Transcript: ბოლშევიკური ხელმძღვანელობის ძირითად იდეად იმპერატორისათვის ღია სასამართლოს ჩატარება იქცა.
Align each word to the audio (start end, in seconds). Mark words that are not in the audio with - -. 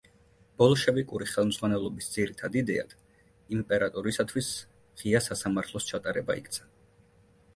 ბოლშევიკური 0.59 1.27
ხელმძღვანელობის 1.31 2.07
ძირითად 2.15 2.57
იდეად 2.61 2.95
იმპერატორისათვის 3.57 4.49
ღია 5.03 5.21
სასამართლოს 5.27 5.89
ჩატარება 5.91 6.39
იქცა. 6.41 6.69